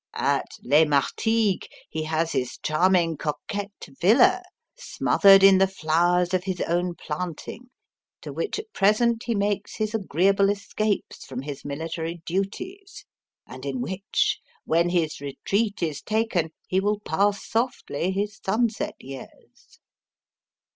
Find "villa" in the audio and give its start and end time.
4.01-4.41